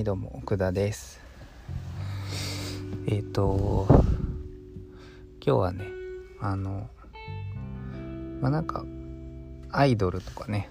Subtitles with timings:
[0.00, 1.20] いどうも奥田です。
[3.06, 3.86] えっ、ー、と
[5.44, 5.84] 今日はね
[6.40, 6.88] あの
[8.40, 8.84] まあなんか
[9.70, 10.70] アイドルとかね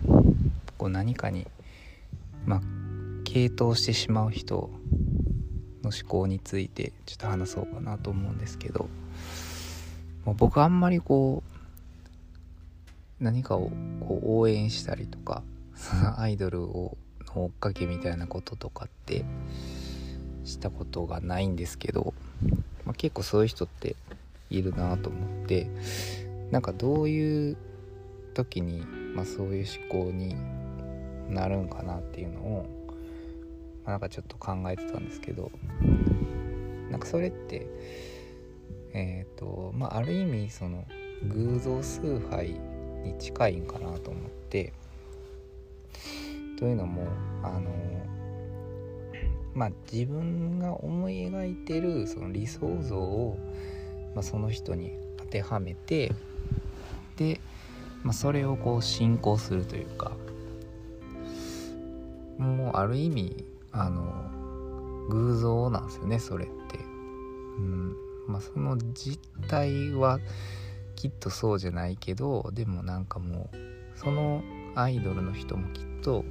[0.79, 1.45] こう何かに
[2.47, 2.61] まあ
[3.23, 4.71] 傾倒してしまう人
[5.83, 8.89] の思考についてちょっと話そうかなと思うんですけど
[10.25, 11.43] もう僕あんまりこ
[13.19, 15.43] う何かをこう応援したりとか
[16.17, 16.97] アイドルを
[17.35, 19.25] の追っかけみたいなこととかって
[20.43, 22.13] したことがないんですけど、
[22.85, 23.95] まあ、結構そういう人って
[24.49, 25.69] いるなと思って
[26.51, 27.57] なんかどういう
[28.33, 28.81] 時に、
[29.15, 30.35] まあ、そういう思考に
[31.29, 32.65] なるんかなっていうのを、
[33.85, 35.51] まあ、なんかちょっと考えてたんですけど
[36.89, 37.67] なんかそれって
[38.93, 40.85] えっ、ー、とまあある意味その
[41.27, 42.59] 偶像崇拝
[43.03, 44.73] に近いんかなと思って
[46.59, 47.07] というのも
[47.41, 47.71] あの
[49.53, 53.39] まあ自分が思い描いてるその理想像を、
[54.13, 56.11] まあ、その人に当てはめて
[57.15, 57.39] で、
[58.03, 60.11] まあ、それをこう信仰するというか
[62.37, 66.77] もうある意味あの偶像なんですよねそれって。
[66.77, 67.95] うん
[68.27, 70.19] まあ、その実態は
[70.95, 73.57] きっとそうじゃないけどでもなんかもう
[73.95, 74.43] その
[74.75, 76.23] アイドルの人もきっと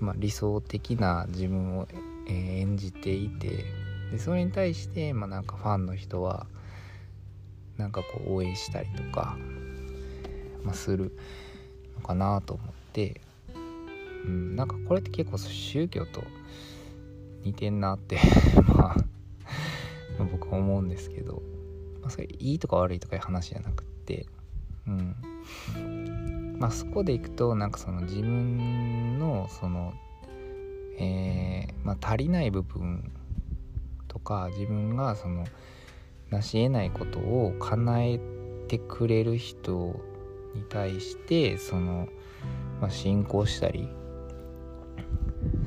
[0.00, 1.86] まあ、理想的な自分を、
[2.32, 3.64] 演じていて
[4.12, 6.46] でそれに対して、まあ、なんかファンの人は
[7.76, 9.36] なんかこう応援したりとか、
[10.62, 11.16] まあ、する
[11.96, 13.20] のかなと思って、
[14.24, 16.22] うん、なんかこれって結構宗教と
[17.42, 18.18] 似てんなって
[18.68, 18.96] まあ
[20.30, 21.42] 僕は思うんですけど、
[22.02, 24.26] まあ、それいいとか悪いとかいう話じゃなくって
[24.86, 25.16] うん。
[26.60, 29.92] まあそこでいくとなんかその自分のその
[31.02, 33.10] えー、まあ、足りない部分
[34.06, 35.46] とか自分がその
[36.30, 38.20] 成し得ないことを叶え
[38.68, 39.98] てくれる人
[40.54, 42.06] に対してその、
[42.80, 43.88] まあ、信仰したり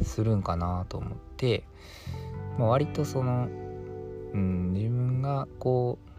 [0.03, 1.63] するんかなと思って、
[2.59, 3.47] まあ、割とその、
[4.33, 6.12] うん、自分がこう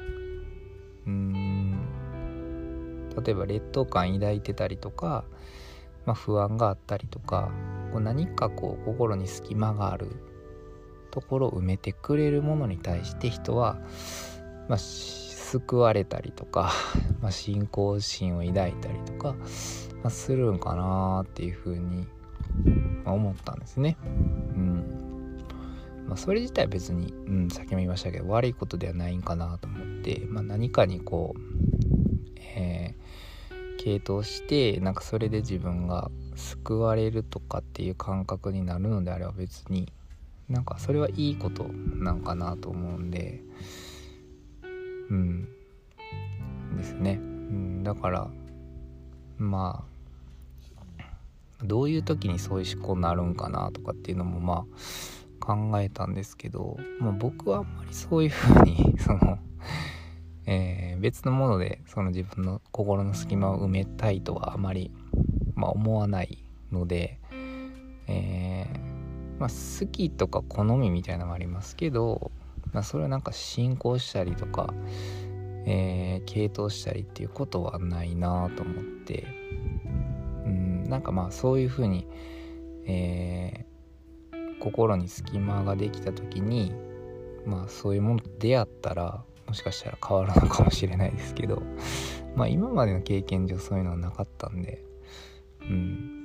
[3.22, 5.24] 例えば劣等感抱いてたりとか、
[6.06, 7.50] まあ、不安があったりとか
[7.92, 10.08] こう何かこう心に隙間がある
[11.14, 13.78] ところを埋めてくれるものに対して人は、
[14.68, 16.72] まあ、救われたりとか、
[17.22, 19.34] まあ、信仰心を抱いたりとか、
[20.02, 22.08] まあ、するんかなっていうふうに
[23.04, 23.96] 思ったんですね。
[24.02, 25.04] うん
[26.08, 31.40] まあ、それ自体別に、うん、さっきも言いましたけど悪いことではないんかなと思って、まあ、何かにこう、
[32.56, 32.94] え
[33.84, 39.92] 傾倒してなんかそれで自分が救われるとかっていう感覚になるのであれば別に
[40.48, 43.40] なんかそれはいいことなんかなと思うんで
[45.10, 45.48] うん。
[46.76, 48.28] ですね、うん、だから
[49.38, 49.84] ま
[51.60, 59.38] あどういう時にそういう思考になるんかなとかっていうのもまあ考えたんですけど、まあ、僕はあんまりそういうふうにその、
[60.46, 64.90] えー、別のものでその自分の心の隙間を埋めたいとはあまり
[65.54, 67.18] まあ、思わないので、
[68.06, 72.30] えー、まあ、好きとか好みみたいなのもありますけど、
[72.72, 74.74] まあ、それはなんか進行したりとか、
[75.66, 79.26] えー、傾倒したりっていうことはないなと思って
[80.44, 82.06] うんなんかまあそういうふうに、
[82.86, 83.64] え、
[84.60, 86.72] 心に隙間ができた時に
[87.46, 91.62] まあそういうものと出会ったらもしかしたら変わるのかもしれないですけど
[92.34, 94.84] まあ今までの経験上そういうのはなかったんで
[95.60, 96.24] うん。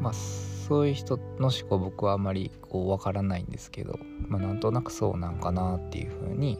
[0.00, 6.58] まあそういう人の思考僕はあまりこう分からないんですけど、まあ、なんとなくそうなんかなっていうふうに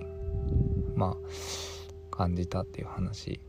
[0.94, 3.40] まあ感じたっていう話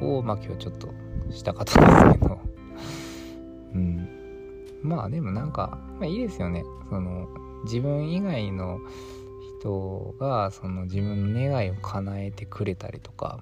[0.00, 0.88] をまあ今日ちょっと
[1.30, 2.40] したかったんですけど
[3.74, 4.08] うん。
[4.82, 6.64] まあでもなんか、まあ、いいですよね。
[6.90, 7.28] その
[7.62, 8.80] 自分以外の
[9.64, 13.40] 人がその自分の願いを叶えてくれたりとか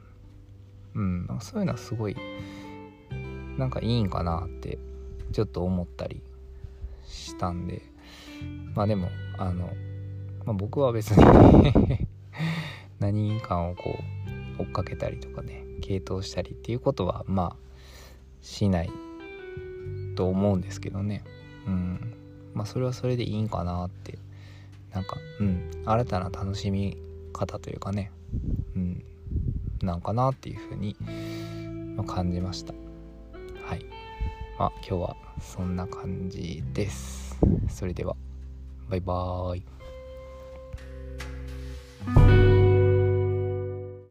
[0.94, 2.16] うんそういうのはすごい
[3.58, 4.78] なんかいいんかなって
[5.32, 6.22] ちょっと思ったり
[7.06, 7.82] したんで
[8.74, 9.08] まあでも
[9.38, 9.70] あの、
[10.44, 12.06] まあ、僕は別に
[13.00, 13.98] 何かをこ
[14.58, 17.56] う追っかけたりとかね傾倒したりっていうことはまあ
[18.40, 18.90] しない
[20.14, 21.24] と思うんですけどね。
[21.66, 22.14] うん。
[22.54, 24.18] まあそれはそれでいいんかなって
[24.92, 25.70] なんかうん。
[25.84, 26.96] 新たな楽しみ
[27.32, 28.12] 方というかね。
[28.76, 29.04] うん。
[29.82, 30.96] なんかなっていうふうに、
[31.96, 32.74] ま感じました。
[33.64, 33.84] はい。
[34.58, 37.38] まあ今日はそんな感じです。
[37.68, 38.14] それでは
[38.88, 39.56] バイバー
[42.28, 42.31] イ。